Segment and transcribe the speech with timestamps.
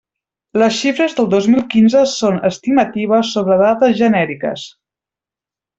[0.61, 4.65] Les xifres del dos mil quinze són estimatives sobre dades genèriques.